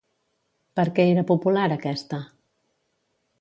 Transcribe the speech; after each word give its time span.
Per 0.79 0.85
què 0.99 1.05
era 1.09 1.25
popular, 1.33 1.67
aquesta? 1.77 2.21